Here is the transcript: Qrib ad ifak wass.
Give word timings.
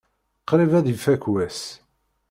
Qrib 0.49 0.71
ad 0.79 0.87
ifak 0.93 1.23
wass. 1.31 1.59